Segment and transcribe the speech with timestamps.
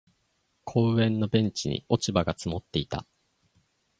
[0.63, 3.05] 公園のベンチに落ち葉が積もっていた。